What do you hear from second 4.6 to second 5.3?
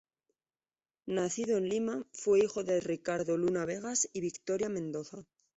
Mendoza.